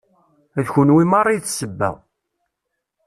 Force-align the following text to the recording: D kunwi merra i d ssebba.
D 0.63 0.65
kunwi 0.73 1.03
merra 1.11 1.31
i 1.33 1.39
d 1.43 1.45
ssebba. 1.49 1.89